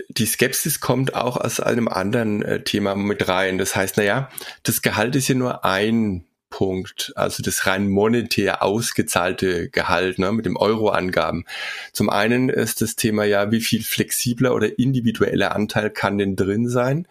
die 0.08 0.26
Skepsis 0.26 0.80
kommt 0.80 1.14
auch 1.14 1.36
aus 1.36 1.60
einem 1.60 1.88
anderen 1.88 2.42
äh, 2.42 2.62
Thema 2.62 2.94
mit 2.94 3.28
rein. 3.28 3.58
Das 3.58 3.76
heißt, 3.76 3.96
naja, 3.96 4.30
das 4.62 4.82
Gehalt 4.82 5.16
ist 5.16 5.28
ja 5.28 5.34
nur 5.34 5.64
ein 5.64 6.24
Punkt, 6.50 7.12
also 7.16 7.42
das 7.42 7.66
rein 7.66 7.88
monetär 7.88 8.62
ausgezahlte 8.62 9.68
Gehalt 9.68 10.18
ne, 10.18 10.32
mit 10.32 10.46
dem 10.46 10.56
Euro-Angaben. 10.56 11.44
Zum 11.92 12.08
einen 12.08 12.48
ist 12.48 12.82
das 12.82 12.96
Thema 12.96 13.24
ja, 13.24 13.50
wie 13.50 13.60
viel 13.60 13.82
flexibler 13.82 14.54
oder 14.54 14.78
individueller 14.78 15.54
Anteil 15.54 15.90
kann 15.90 16.18
denn 16.18 16.36
drin 16.36 16.68
sein? 16.68 17.08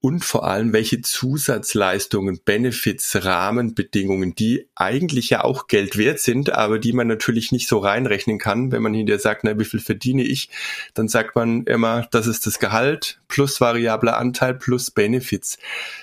Und 0.00 0.24
vor 0.24 0.46
allem, 0.46 0.72
welche 0.72 1.00
Zusatzleistungen, 1.02 2.40
Benefits, 2.44 3.24
Rahmenbedingungen, 3.24 4.34
die 4.34 4.68
eigentlich 4.76 5.30
ja 5.30 5.42
auch 5.42 5.66
Geld 5.66 5.96
wert 5.96 6.20
sind, 6.20 6.50
aber 6.50 6.78
die 6.78 6.92
man 6.92 7.08
natürlich 7.08 7.50
nicht 7.50 7.68
so 7.68 7.78
reinrechnen 7.78 8.38
kann. 8.38 8.70
Wenn 8.70 8.82
man 8.82 8.94
hinterher 8.94 9.18
sagt, 9.18 9.42
na, 9.42 9.58
wie 9.58 9.64
viel 9.64 9.80
verdiene 9.80 10.22
ich, 10.22 10.50
dann 10.94 11.08
sagt 11.08 11.34
man 11.34 11.64
immer, 11.64 12.06
das 12.12 12.28
ist 12.28 12.46
das 12.46 12.60
Gehalt 12.60 13.20
plus 13.26 13.60
variabler 13.60 14.18
Anteil 14.18 14.54
plus 14.54 14.92
Benefits. 14.92 15.58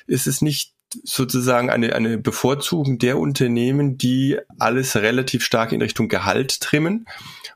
Ist 0.07 0.27
es 0.27 0.41
nicht 0.41 0.74
sozusagen 1.03 1.69
eine, 1.69 1.95
eine 1.95 2.17
Bevorzugung 2.17 2.97
der 2.97 3.17
Unternehmen, 3.17 3.97
die 3.97 4.37
alles 4.59 4.95
relativ 4.95 5.43
stark 5.43 5.71
in 5.71 5.81
Richtung 5.81 6.07
Gehalt 6.07 6.61
trimmen 6.61 7.05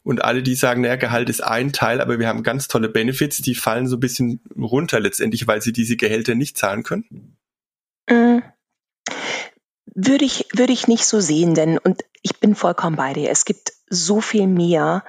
und 0.03 0.24
alle, 0.24 0.43
die 0.43 0.55
sagen, 0.55 0.81
naja, 0.81 0.96
Gehalt 0.96 1.29
ist 1.29 1.43
ein 1.43 1.74
Teil, 1.74 2.01
aber 2.01 2.19
wir 2.19 2.27
haben 2.27 2.43
ganz 2.43 2.67
tolle 2.67 2.89
Benefits, 2.89 3.38
die 3.38 3.55
fallen 3.55 3.88
so 3.88 3.98
ein 3.98 4.00
bisschen 4.00 4.41
runter 4.58 5.00
letztendlich, 5.00 5.48
weil 5.48 5.62
sie 5.62 5.74
diese 5.74 5.98
Gehälter 5.98 6.36
nicht 6.36 6.58
zahlen 6.58 6.84
können? 6.84 7.38
Mm. 8.10 8.39
Würde 9.96 10.25
ich, 10.25 10.48
würde 10.53 10.74
ich 10.74 10.88
nicht 10.88 11.05
so 11.05 11.19
sehen, 11.19 11.55
denn, 11.55 11.77
und 11.77 12.03
ich 12.22 12.39
bin 12.39 12.55
vollkommen 12.55 12.96
bei 12.96 13.13
dir, 13.13 13.29
es 13.29 13.46
gibt 13.46 13.74
so 13.89 14.22
viel 14.22 14.48
mehr 14.48 15.03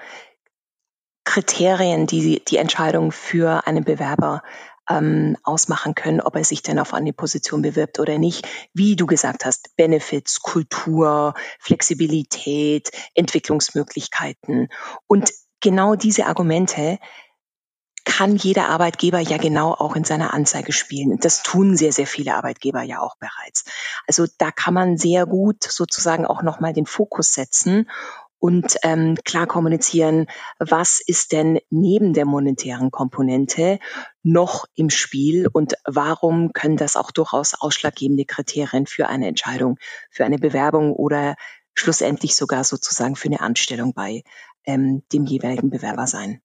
Kriterien, 1.24 2.06
die 2.06 2.42
die 2.44 2.56
Entscheidung 2.56 3.12
für 3.12 3.66
einen 3.66 3.84
Bewerber 3.84 4.42
ähm, 4.90 5.36
ausmachen 5.44 5.94
können, 5.94 6.20
ob 6.20 6.36
er 6.36 6.44
sich 6.44 6.62
denn 6.62 6.78
auf 6.78 6.92
eine 6.92 7.12
Position 7.12 7.62
bewirbt 7.62 8.00
oder 8.00 8.18
nicht. 8.18 8.46
Wie 8.74 8.96
du 8.96 9.06
gesagt 9.06 9.44
hast, 9.44 9.74
Benefits, 9.76 10.40
Kultur, 10.40 11.34
Flexibilität, 11.60 12.90
Entwicklungsmöglichkeiten. 13.14 14.68
Und 15.06 15.30
genau 15.60 15.94
diese 15.94 16.26
Argumente 16.26 16.98
kann 18.04 18.34
jeder 18.36 18.68
Arbeitgeber 18.68 19.20
ja 19.20 19.36
genau 19.36 19.72
auch 19.72 19.94
in 19.94 20.04
seiner 20.04 20.34
Anzeige 20.34 20.72
spielen. 20.72 21.12
Und 21.12 21.24
das 21.24 21.42
tun 21.42 21.76
sehr, 21.76 21.92
sehr 21.92 22.06
viele 22.06 22.34
Arbeitgeber 22.34 22.82
ja 22.82 23.00
auch 23.00 23.16
bereits. 23.18 23.64
Also 24.06 24.26
da 24.38 24.50
kann 24.50 24.74
man 24.74 24.96
sehr 24.96 25.26
gut 25.26 25.62
sozusagen 25.62 26.26
auch 26.26 26.42
nochmal 26.42 26.72
den 26.72 26.86
Fokus 26.86 27.32
setzen 27.32 27.88
und 28.40 28.76
ähm, 28.82 29.16
klar 29.24 29.46
kommunizieren, 29.46 30.26
was 30.58 31.00
ist 31.06 31.32
denn 31.32 31.60
neben 31.68 32.14
der 32.14 32.24
monetären 32.24 32.90
Komponente 32.90 33.78
noch 34.22 34.64
im 34.74 34.90
Spiel 34.90 35.46
und 35.46 35.74
warum 35.84 36.52
können 36.52 36.76
das 36.76 36.96
auch 36.96 37.10
durchaus 37.10 37.54
ausschlaggebende 37.54 38.24
Kriterien 38.24 38.86
für 38.86 39.08
eine 39.08 39.28
Entscheidung, 39.28 39.78
für 40.10 40.24
eine 40.24 40.38
Bewerbung 40.38 40.92
oder 40.92 41.36
schlussendlich 41.74 42.34
sogar 42.34 42.64
sozusagen 42.64 43.14
für 43.14 43.28
eine 43.28 43.40
Anstellung 43.40 43.92
bei 43.94 44.22
ähm, 44.64 45.02
dem 45.12 45.26
jeweiligen 45.26 45.70
Bewerber 45.70 46.06
sein. 46.06 46.40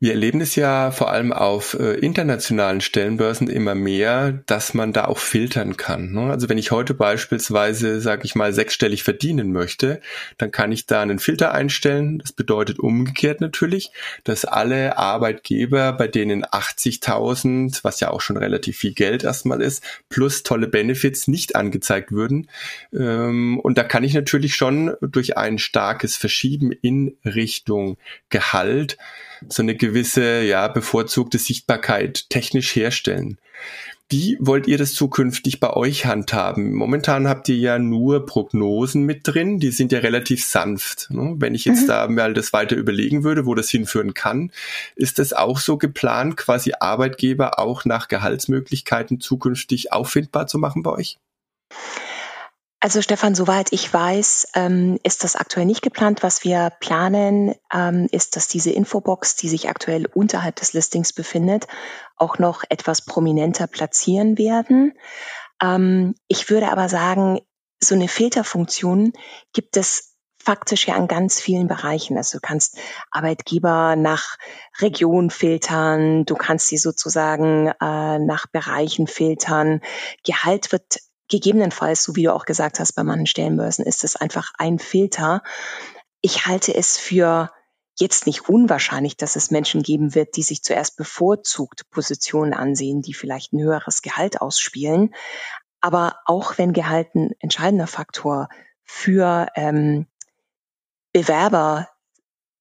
Wir 0.00 0.12
erleben 0.12 0.40
es 0.40 0.54
ja 0.54 0.92
vor 0.92 1.10
allem 1.10 1.32
auf 1.32 1.74
äh, 1.74 1.94
internationalen 1.94 2.80
Stellenbörsen 2.80 3.48
immer 3.48 3.74
mehr, 3.74 4.30
dass 4.46 4.72
man 4.72 4.92
da 4.92 5.06
auch 5.06 5.18
filtern 5.18 5.76
kann. 5.76 6.12
Ne? 6.12 6.30
Also 6.30 6.48
wenn 6.48 6.56
ich 6.56 6.70
heute 6.70 6.94
beispielsweise, 6.94 8.00
sage 8.00 8.22
ich 8.24 8.36
mal, 8.36 8.52
sechsstellig 8.52 9.02
verdienen 9.02 9.50
möchte, 9.50 10.00
dann 10.36 10.52
kann 10.52 10.70
ich 10.70 10.86
da 10.86 11.02
einen 11.02 11.18
Filter 11.18 11.52
einstellen. 11.52 12.20
Das 12.20 12.30
bedeutet 12.30 12.78
umgekehrt 12.78 13.40
natürlich, 13.40 13.90
dass 14.22 14.44
alle 14.44 14.98
Arbeitgeber, 14.98 15.92
bei 15.94 16.06
denen 16.06 16.44
80.000, 16.44 17.82
was 17.82 17.98
ja 17.98 18.10
auch 18.10 18.20
schon 18.20 18.36
relativ 18.36 18.78
viel 18.78 18.94
Geld 18.94 19.24
erstmal 19.24 19.60
ist, 19.60 19.82
plus 20.08 20.44
tolle 20.44 20.68
Benefits 20.68 21.26
nicht 21.26 21.56
angezeigt 21.56 22.12
würden. 22.12 22.48
Ähm, 22.92 23.58
und 23.58 23.76
da 23.76 23.82
kann 23.82 24.04
ich 24.04 24.14
natürlich 24.14 24.54
schon 24.54 24.94
durch 25.00 25.36
ein 25.36 25.58
starkes 25.58 26.16
Verschieben 26.16 26.70
in 26.70 27.16
Richtung 27.24 27.98
Gehalt 28.28 28.96
so 29.48 29.62
eine 29.62 29.74
gewisse, 29.74 30.42
ja, 30.42 30.68
bevorzugte 30.68 31.38
Sichtbarkeit 31.38 32.30
technisch 32.30 32.74
herstellen. 32.74 33.38
Wie 34.10 34.38
wollt 34.40 34.66
ihr 34.66 34.78
das 34.78 34.94
zukünftig 34.94 35.60
bei 35.60 35.70
euch 35.74 36.06
handhaben? 36.06 36.72
Momentan 36.72 37.28
habt 37.28 37.46
ihr 37.50 37.56
ja 37.56 37.78
nur 37.78 38.24
Prognosen 38.24 39.02
mit 39.04 39.20
drin, 39.28 39.60
die 39.60 39.70
sind 39.70 39.92
ja 39.92 39.98
relativ 39.98 40.46
sanft. 40.46 41.08
Ne? 41.10 41.34
Wenn 41.36 41.54
ich 41.54 41.66
jetzt 41.66 41.82
mhm. 41.82 41.88
da 41.88 42.08
mal 42.08 42.32
das 42.32 42.54
weiter 42.54 42.74
überlegen 42.74 43.22
würde, 43.22 43.44
wo 43.44 43.54
das 43.54 43.68
hinführen 43.68 44.14
kann, 44.14 44.50
ist 44.96 45.18
das 45.18 45.34
auch 45.34 45.58
so 45.58 45.76
geplant, 45.76 46.38
quasi 46.38 46.72
Arbeitgeber 46.80 47.58
auch 47.58 47.84
nach 47.84 48.08
Gehaltsmöglichkeiten 48.08 49.20
zukünftig 49.20 49.92
auffindbar 49.92 50.46
zu 50.46 50.56
machen 50.56 50.82
bei 50.82 50.92
euch? 50.92 51.18
Also 52.80 53.02
Stefan, 53.02 53.34
soweit 53.34 53.72
ich 53.72 53.92
weiß, 53.92 54.50
ähm, 54.54 55.00
ist 55.02 55.24
das 55.24 55.34
aktuell 55.34 55.66
nicht 55.66 55.82
geplant. 55.82 56.22
Was 56.22 56.44
wir 56.44 56.70
planen, 56.78 57.54
ähm, 57.74 58.06
ist, 58.12 58.36
dass 58.36 58.46
diese 58.46 58.70
Infobox, 58.70 59.34
die 59.34 59.48
sich 59.48 59.68
aktuell 59.68 60.06
unterhalb 60.06 60.56
des 60.56 60.74
Listings 60.74 61.12
befindet, 61.12 61.66
auch 62.16 62.38
noch 62.38 62.62
etwas 62.68 63.04
prominenter 63.04 63.66
platzieren 63.66 64.38
werden. 64.38 64.92
Ähm, 65.60 66.14
ich 66.28 66.50
würde 66.50 66.70
aber 66.70 66.88
sagen, 66.88 67.40
so 67.80 67.96
eine 67.96 68.06
Filterfunktion 68.06 69.12
gibt 69.52 69.76
es 69.76 70.14
faktisch 70.38 70.86
ja 70.86 70.94
an 70.94 71.08
ganz 71.08 71.40
vielen 71.40 71.66
Bereichen. 71.66 72.16
Also 72.16 72.38
du 72.38 72.40
kannst 72.40 72.78
Arbeitgeber 73.10 73.96
nach 73.96 74.36
Region 74.78 75.30
filtern, 75.30 76.24
du 76.26 76.36
kannst 76.36 76.68
sie 76.68 76.78
sozusagen 76.78 77.66
äh, 77.66 78.18
nach 78.20 78.46
Bereichen 78.46 79.08
filtern. 79.08 79.80
Gehalt 80.24 80.70
wird 80.70 81.00
gegebenenfalls, 81.28 82.02
so 82.02 82.16
wie 82.16 82.24
du 82.24 82.34
auch 82.34 82.44
gesagt 82.44 82.80
hast, 82.80 82.92
bei 82.92 83.04
manchen 83.04 83.26
Stellenbörsen 83.26 83.84
ist 83.84 84.04
es 84.04 84.16
einfach 84.16 84.52
ein 84.58 84.78
Filter. 84.78 85.42
Ich 86.20 86.46
halte 86.46 86.74
es 86.74 86.96
für 86.96 87.50
jetzt 87.98 88.26
nicht 88.26 88.48
unwahrscheinlich, 88.48 89.16
dass 89.16 89.36
es 89.36 89.50
Menschen 89.50 89.82
geben 89.82 90.14
wird, 90.14 90.36
die 90.36 90.42
sich 90.42 90.62
zuerst 90.62 90.96
bevorzugt 90.96 91.90
Positionen 91.90 92.54
ansehen, 92.54 93.02
die 93.02 93.14
vielleicht 93.14 93.52
ein 93.52 93.62
höheres 93.62 94.02
Gehalt 94.02 94.40
ausspielen. 94.40 95.14
Aber 95.80 96.16
auch 96.24 96.58
wenn 96.58 96.72
Gehalt 96.72 97.14
ein 97.14 97.32
entscheidender 97.40 97.86
Faktor 97.86 98.48
für 98.84 99.48
ähm, 99.54 100.06
Bewerber 101.12 101.88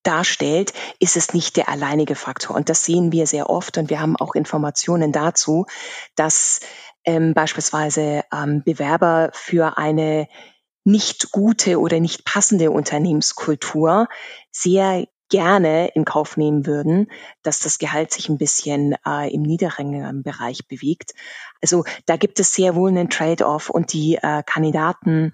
darstellt, 0.04 0.74
ist 1.00 1.18
es 1.18 1.34
nicht 1.34 1.58
der 1.58 1.68
alleinige 1.70 2.16
Faktor. 2.16 2.56
Und 2.56 2.70
das 2.70 2.86
sehen 2.86 3.12
wir 3.12 3.28
sehr 3.28 3.50
oft 3.50 3.78
und 3.78 3.90
wir 3.90 4.00
haben 4.00 4.16
auch 4.16 4.36
Informationen 4.36 5.12
dazu, 5.12 5.66
dass 6.16 6.62
ähm, 7.08 7.34
beispielsweise 7.34 8.24
ähm, 8.32 8.62
Bewerber 8.64 9.32
für 9.34 9.78
eine 9.78 10.28
nicht 10.84 11.32
gute 11.32 11.80
oder 11.80 12.00
nicht 12.00 12.26
passende 12.26 12.70
Unternehmenskultur 12.70 14.08
sehr 14.52 15.08
gerne 15.30 15.90
in 15.90 16.06
Kauf 16.06 16.38
nehmen 16.38 16.66
würden, 16.66 17.12
dass 17.44 17.60
das 17.60 17.80
Gehalt 17.80 18.14
sich 18.14 18.30
ein 18.30 18.38
bisschen 18.38 18.96
äh, 19.06 19.34
im 19.34 19.42
niedrigeren 19.42 20.24
Bereich 20.24 20.68
bewegt. 20.68 21.14
Also 21.62 21.84
da 22.06 22.18
gibt 22.18 22.40
es 22.40 22.54
sehr 22.54 22.76
wohl 22.76 22.90
einen 22.90 23.10
Trade-off 23.10 23.70
und 23.70 23.92
die 23.94 24.16
äh, 24.16 24.44
Kandidaten 24.46 25.34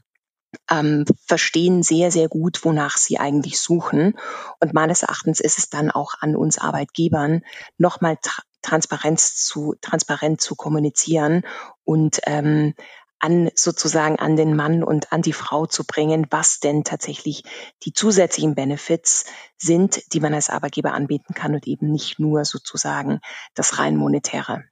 ähm, 0.70 1.06
verstehen 1.26 1.84
sehr, 1.84 2.12
sehr 2.12 2.28
gut, 2.28 2.64
wonach 2.64 2.98
sie 2.98 3.20
eigentlich 3.20 3.60
suchen. 3.60 4.16
Und 4.60 4.74
meines 4.74 5.04
Erachtens 5.04 5.40
ist 5.40 5.58
es 5.58 5.70
dann 5.70 5.92
auch 5.92 6.14
an 6.20 6.36
uns 6.36 6.58
Arbeitgebern, 6.58 7.42
nochmal 7.78 8.18
Transparenz 8.64 9.36
zu, 9.36 9.76
transparent 9.82 10.42
zu 10.42 10.56
kommunizieren 10.56 11.44
und 11.84 12.22
ähm, 12.26 12.74
an 13.20 13.50
sozusagen 13.56 14.20
an 14.20 14.36
den 14.36 14.54
Mann 14.54 14.84
und 14.84 15.14
an 15.14 15.22
die 15.22 15.32
Frau 15.32 15.66
zu 15.66 15.86
bringen, 15.86 16.28
was 16.30 16.60
denn 16.60 16.84
tatsächlich 16.84 17.44
die 17.84 17.94
zusätzlichen 17.94 18.54
Benefits 18.54 19.26
sind, 19.58 20.14
die 20.14 20.20
man 20.20 20.34
als 20.34 20.50
Arbeitgeber 20.50 20.94
anbieten 20.94 21.34
kann 21.34 21.54
und 21.54 21.66
eben 21.66 21.90
nicht 21.90 22.20
nur 22.20 22.44
sozusagen 22.44 23.22
das 23.54 23.80
rein 23.80 23.96
monetäre. 23.96 24.66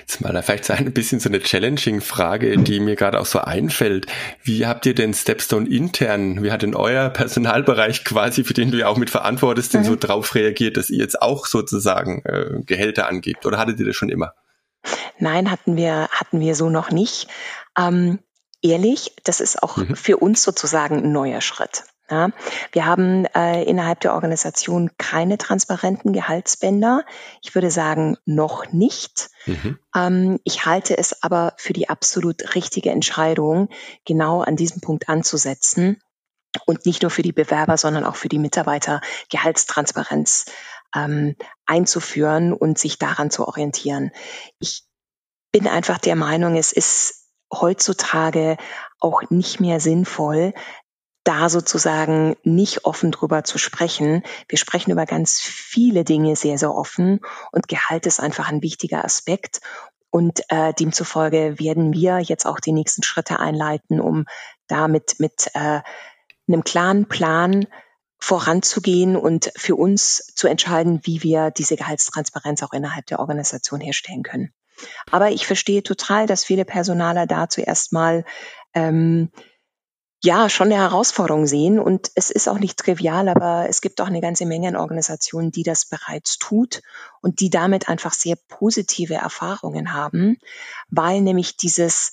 Jetzt 0.00 0.20
mal 0.20 0.42
vielleicht 0.42 0.70
ein 0.70 0.92
bisschen 0.92 1.20
so 1.20 1.28
eine 1.28 1.40
challenging 1.40 2.00
Frage, 2.00 2.56
die 2.58 2.80
mir 2.80 2.96
gerade 2.96 3.20
auch 3.20 3.26
so 3.26 3.40
einfällt. 3.40 4.06
Wie 4.42 4.66
habt 4.66 4.86
ihr 4.86 4.94
denn 4.94 5.14
Stepstone 5.14 5.68
intern, 5.68 6.42
wie 6.42 6.50
hat 6.50 6.62
denn 6.62 6.74
euer 6.74 7.10
Personalbereich 7.10 8.04
quasi, 8.04 8.44
für 8.44 8.54
den 8.54 8.70
du 8.70 8.78
ja 8.78 8.88
auch 8.88 8.96
mit 8.96 9.10
verantwortest, 9.10 9.74
denn 9.74 9.82
mhm. 9.82 9.86
so 9.86 9.96
drauf 9.96 10.34
reagiert, 10.34 10.76
dass 10.76 10.90
ihr 10.90 10.98
jetzt 10.98 11.20
auch 11.22 11.46
sozusagen 11.46 12.22
äh, 12.24 12.60
Gehälter 12.64 13.08
angebt? 13.08 13.46
Oder 13.46 13.58
hattet 13.58 13.78
ihr 13.78 13.86
das 13.86 13.96
schon 13.96 14.08
immer? 14.08 14.34
Nein, 15.18 15.50
hatten 15.50 15.76
wir, 15.76 16.08
hatten 16.10 16.40
wir 16.40 16.54
so 16.54 16.70
noch 16.70 16.90
nicht. 16.90 17.28
Ähm, 17.78 18.20
ehrlich, 18.62 19.12
das 19.24 19.40
ist 19.40 19.62
auch 19.62 19.76
mhm. 19.76 19.96
für 19.96 20.16
uns 20.16 20.42
sozusagen 20.42 20.98
ein 20.98 21.12
neuer 21.12 21.40
Schritt. 21.40 21.84
Ja, 22.10 22.30
wir 22.72 22.86
haben 22.86 23.26
äh, 23.26 23.64
innerhalb 23.64 24.00
der 24.00 24.14
Organisation 24.14 24.90
keine 24.96 25.36
transparenten 25.36 26.14
Gehaltsbänder. 26.14 27.04
Ich 27.42 27.54
würde 27.54 27.70
sagen, 27.70 28.16
noch 28.24 28.72
nicht. 28.72 29.28
Mhm. 29.44 29.78
Ähm, 29.94 30.40
ich 30.44 30.64
halte 30.64 30.96
es 30.96 31.22
aber 31.22 31.52
für 31.58 31.74
die 31.74 31.90
absolut 31.90 32.54
richtige 32.54 32.90
Entscheidung, 32.90 33.68
genau 34.06 34.40
an 34.40 34.56
diesem 34.56 34.80
Punkt 34.80 35.10
anzusetzen 35.10 36.00
und 36.64 36.86
nicht 36.86 37.02
nur 37.02 37.10
für 37.10 37.22
die 37.22 37.32
Bewerber, 37.32 37.76
sondern 37.76 38.04
auch 38.04 38.16
für 38.16 38.30
die 38.30 38.38
Mitarbeiter 38.38 39.02
Gehaltstransparenz 39.30 40.46
ähm, 40.94 41.36
einzuführen 41.66 42.54
und 42.54 42.78
sich 42.78 42.98
daran 42.98 43.30
zu 43.30 43.46
orientieren. 43.46 44.12
Ich 44.58 44.84
bin 45.52 45.66
einfach 45.66 45.98
der 45.98 46.16
Meinung, 46.16 46.56
es 46.56 46.72
ist 46.72 47.26
heutzutage 47.52 48.56
auch 49.00 49.22
nicht 49.30 49.60
mehr 49.60 49.80
sinnvoll, 49.80 50.52
da 51.24 51.48
sozusagen 51.48 52.36
nicht 52.42 52.84
offen 52.84 53.10
drüber 53.10 53.44
zu 53.44 53.58
sprechen. 53.58 54.22
Wir 54.48 54.58
sprechen 54.58 54.90
über 54.90 55.04
ganz 55.04 55.40
viele 55.40 56.04
Dinge 56.04 56.36
sehr, 56.36 56.58
sehr 56.58 56.74
offen 56.74 57.20
und 57.52 57.68
Gehalt 57.68 58.06
ist 58.06 58.20
einfach 58.20 58.48
ein 58.48 58.62
wichtiger 58.62 59.04
Aspekt. 59.04 59.60
Und 60.10 60.40
äh, 60.48 60.72
demzufolge 60.72 61.58
werden 61.58 61.92
wir 61.92 62.20
jetzt 62.20 62.46
auch 62.46 62.60
die 62.60 62.72
nächsten 62.72 63.02
Schritte 63.02 63.40
einleiten, 63.40 64.00
um 64.00 64.24
damit 64.66 65.16
mit 65.18 65.50
äh, 65.52 65.80
einem 66.48 66.64
klaren 66.64 67.06
Plan 67.08 67.66
voranzugehen 68.18 69.16
und 69.16 69.52
für 69.54 69.76
uns 69.76 70.32
zu 70.34 70.48
entscheiden, 70.48 71.00
wie 71.04 71.22
wir 71.22 71.50
diese 71.50 71.76
Gehaltstransparenz 71.76 72.62
auch 72.62 72.72
innerhalb 72.72 73.06
der 73.06 73.20
Organisation 73.20 73.80
herstellen 73.80 74.22
können. 74.22 74.52
Aber 75.10 75.30
ich 75.30 75.46
verstehe 75.46 75.82
total, 75.82 76.26
dass 76.26 76.44
viele 76.44 76.64
Personaler 76.64 77.26
dazu 77.26 77.60
erstmal 77.60 78.24
ähm, 78.74 79.30
ja 80.22 80.48
schon 80.48 80.72
eine 80.72 80.82
Herausforderung 80.82 81.46
sehen. 81.46 81.78
Und 81.78 82.10
es 82.14 82.30
ist 82.30 82.48
auch 82.48 82.58
nicht 82.58 82.78
trivial, 82.78 83.28
aber 83.28 83.68
es 83.68 83.80
gibt 83.80 84.00
auch 84.00 84.06
eine 84.06 84.20
ganze 84.20 84.46
Menge 84.46 84.68
an 84.68 84.76
Organisationen, 84.76 85.50
die 85.50 85.62
das 85.62 85.86
bereits 85.86 86.38
tut 86.38 86.82
und 87.20 87.40
die 87.40 87.50
damit 87.50 87.88
einfach 87.88 88.12
sehr 88.12 88.36
positive 88.48 89.14
Erfahrungen 89.14 89.92
haben, 89.92 90.38
weil 90.88 91.20
nämlich 91.20 91.56
dieses 91.56 92.12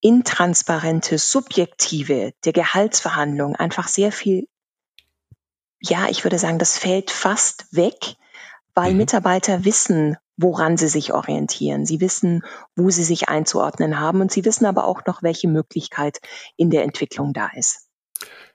intransparente, 0.00 1.18
subjektive 1.18 2.32
der 2.44 2.52
Gehaltsverhandlung 2.52 3.54
einfach 3.56 3.88
sehr 3.88 4.12
viel, 4.12 4.48
ja, 5.80 6.08
ich 6.08 6.24
würde 6.24 6.38
sagen, 6.38 6.58
das 6.58 6.78
fällt 6.78 7.10
fast 7.10 7.66
weg, 7.74 8.16
weil 8.74 8.92
mhm. 8.92 8.98
Mitarbeiter 8.98 9.64
wissen, 9.64 10.16
woran 10.36 10.76
sie 10.76 10.88
sich 10.88 11.12
orientieren. 11.12 11.84
Sie 11.84 12.00
wissen, 12.00 12.42
wo 12.76 12.90
sie 12.90 13.04
sich 13.04 13.28
einzuordnen 13.28 14.00
haben 14.00 14.20
und 14.20 14.32
sie 14.32 14.44
wissen 14.44 14.64
aber 14.64 14.86
auch 14.86 15.04
noch, 15.06 15.22
welche 15.22 15.48
Möglichkeit 15.48 16.20
in 16.56 16.70
der 16.70 16.84
Entwicklung 16.84 17.32
da 17.32 17.50
ist. 17.54 17.89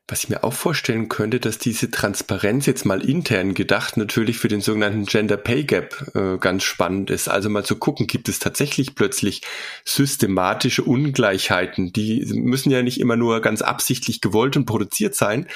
Was 0.08 0.24
ich 0.24 0.30
mir 0.30 0.44
auch 0.44 0.54
vorstellen 0.54 1.10
könnte, 1.10 1.40
dass 1.40 1.58
diese 1.58 1.90
Transparenz 1.90 2.68
jetzt 2.68 2.86
mal 2.86 3.04
intern 3.04 3.56
gedacht 3.56 3.98
natürlich 3.98 4.38
für 4.38 4.48
den 4.48 4.62
sogenannten 4.62 5.06
Gender 5.06 5.36
Pay 5.36 5.64
Gap 5.64 6.16
äh, 6.16 6.38
ganz 6.38 6.64
spannend 6.64 7.10
ist. 7.10 7.28
Also 7.28 7.50
mal 7.50 7.66
zu 7.66 7.78
gucken, 7.78 8.06
gibt 8.06 8.30
es 8.30 8.38
tatsächlich 8.38 8.94
plötzlich 8.94 9.42
systematische 9.84 10.84
Ungleichheiten, 10.84 11.92
die 11.92 12.24
müssen 12.36 12.70
ja 12.70 12.84
nicht 12.84 13.00
immer 13.00 13.16
nur 13.16 13.42
ganz 13.42 13.64
absichtlich 13.64 14.22
gewollt 14.22 14.56
und 14.58 14.66
produziert 14.66 15.16
sein, 15.16 15.48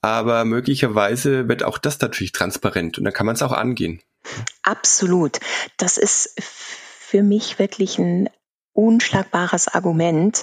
aber 0.00 0.46
möglicherweise 0.46 1.48
wird 1.48 1.62
auch 1.62 1.76
das 1.76 2.00
natürlich 2.00 2.32
transparent 2.32 2.96
und 2.96 3.04
dann 3.04 3.12
kann 3.12 3.26
man 3.26 3.34
es 3.34 3.42
auch 3.42 3.52
angehen. 3.52 4.00
Absolut. 4.62 5.40
Das 5.76 5.98
ist 5.98 6.34
für 6.38 7.22
mich 7.22 7.58
wirklich 7.58 7.98
ein 7.98 8.30
unschlagbares 8.72 9.68
Argument. 9.68 10.42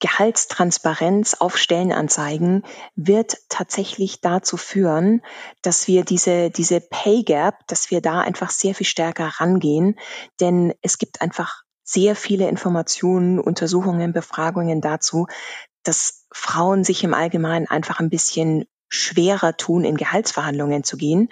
Gehaltstransparenz 0.00 1.34
auf 1.34 1.56
Stellenanzeigen 1.56 2.64
wird 2.96 3.36
tatsächlich 3.48 4.20
dazu 4.20 4.56
führen, 4.56 5.22
dass 5.62 5.86
wir 5.86 6.04
diese, 6.04 6.50
diese 6.50 6.80
Pay 6.80 7.22
Gap, 7.22 7.66
dass 7.68 7.90
wir 7.90 8.00
da 8.00 8.20
einfach 8.20 8.50
sehr 8.50 8.74
viel 8.74 8.86
stärker 8.86 9.26
rangehen, 9.26 9.98
denn 10.40 10.74
es 10.82 10.98
gibt 10.98 11.20
einfach 11.20 11.62
sehr 11.84 12.16
viele 12.16 12.48
Informationen, 12.48 13.38
Untersuchungen, 13.38 14.12
Befragungen 14.12 14.80
dazu, 14.80 15.26
dass 15.82 16.26
Frauen 16.32 16.84
sich 16.84 17.04
im 17.04 17.14
Allgemeinen 17.14 17.66
einfach 17.66 18.00
ein 18.00 18.10
bisschen 18.10 18.64
schwerer 18.88 19.56
tun, 19.56 19.84
in 19.84 19.96
Gehaltsverhandlungen 19.96 20.82
zu 20.82 20.96
gehen 20.96 21.28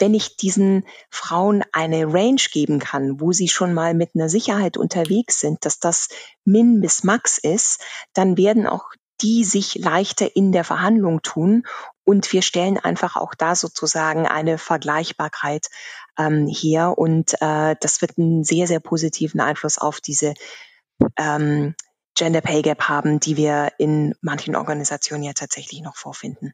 wenn 0.00 0.14
ich 0.14 0.36
diesen 0.36 0.84
Frauen 1.10 1.62
eine 1.72 2.12
Range 2.12 2.42
geben 2.50 2.78
kann, 2.78 3.20
wo 3.20 3.32
sie 3.32 3.48
schon 3.48 3.74
mal 3.74 3.94
mit 3.94 4.10
einer 4.14 4.28
Sicherheit 4.28 4.76
unterwegs 4.76 5.40
sind, 5.40 5.64
dass 5.64 5.78
das 5.78 6.08
Min 6.44 6.80
bis 6.80 7.04
Max 7.04 7.38
ist, 7.38 7.82
dann 8.14 8.36
werden 8.36 8.66
auch 8.66 8.90
die 9.20 9.44
sich 9.44 9.74
leichter 9.74 10.34
in 10.34 10.52
der 10.52 10.64
Verhandlung 10.64 11.22
tun. 11.22 11.66
Und 12.04 12.32
wir 12.32 12.42
stellen 12.42 12.78
einfach 12.78 13.16
auch 13.16 13.34
da 13.34 13.54
sozusagen 13.54 14.26
eine 14.26 14.58
Vergleichbarkeit 14.58 15.66
ähm, 16.18 16.46
her. 16.46 16.96
Und 16.96 17.34
äh, 17.40 17.76
das 17.80 18.00
wird 18.00 18.18
einen 18.18 18.44
sehr, 18.44 18.66
sehr 18.66 18.80
positiven 18.80 19.40
Einfluss 19.40 19.78
auf 19.78 20.00
diese 20.00 20.34
ähm, 21.16 21.74
Gender 22.16 22.40
Pay 22.40 22.62
Gap 22.62 22.88
haben, 22.88 23.20
die 23.20 23.36
wir 23.36 23.72
in 23.78 24.14
manchen 24.20 24.56
Organisationen 24.56 25.22
ja 25.22 25.32
tatsächlich 25.32 25.82
noch 25.82 25.96
vorfinden. 25.96 26.52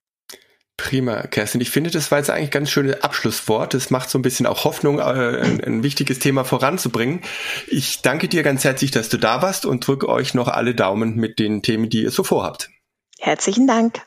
Prima, 0.76 1.26
Kerstin. 1.26 1.62
Ich 1.62 1.70
finde, 1.70 1.90
das 1.90 2.10
war 2.10 2.18
jetzt 2.18 2.28
eigentlich 2.30 2.50
ganz 2.50 2.70
schönes 2.70 3.02
Abschlusswort. 3.02 3.72
Das 3.72 3.90
macht 3.90 4.10
so 4.10 4.18
ein 4.18 4.22
bisschen 4.22 4.46
auch 4.46 4.64
Hoffnung, 4.64 4.98
äh, 4.98 5.02
ein, 5.02 5.64
ein, 5.64 5.82
wichtiges 5.82 6.18
Thema 6.18 6.44
voranzubringen. 6.44 7.22
Ich 7.66 8.02
danke 8.02 8.28
dir 8.28 8.42
ganz 8.42 8.62
herzlich, 8.64 8.90
dass 8.90 9.08
du 9.08 9.16
da 9.16 9.40
warst 9.40 9.64
und 9.64 9.86
drücke 9.86 10.08
euch 10.08 10.34
noch 10.34 10.48
alle 10.48 10.74
Daumen 10.74 11.16
mit 11.16 11.38
den 11.38 11.62
Themen, 11.62 11.88
die 11.88 12.02
ihr 12.02 12.10
so 12.10 12.24
vorhabt. 12.24 12.68
Herzlichen 13.18 13.66
Dank. 13.66 14.02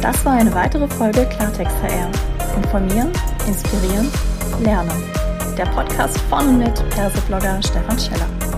Das 0.00 0.24
war 0.24 0.32
eine 0.34 0.54
weitere 0.54 0.88
Folge 0.88 1.26
Klartext 1.26 1.76
HR. 1.82 2.10
Informieren, 2.56 3.12
inspirieren, 3.46 4.08
lernen. 4.62 5.02
Der 5.58 5.66
Podcast 5.66 6.18
von 6.30 6.48
und 6.48 6.58
mit 6.58 6.90
Perseblogger 6.90 7.60
Stefan 7.62 7.98
Scheller. 7.98 8.49